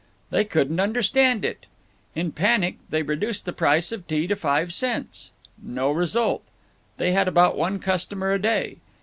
[0.31, 1.67] They couldn't understand it.
[2.15, 5.29] In panic they reduced the price of tea to five cents.
[5.61, 6.41] No result.
[6.97, 8.77] They had about one customer a day.